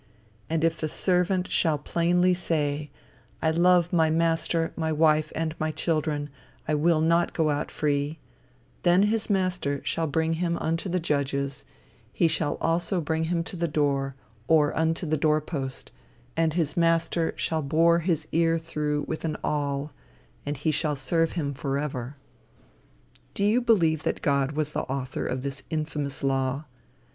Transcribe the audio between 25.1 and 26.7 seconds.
of this infamous law?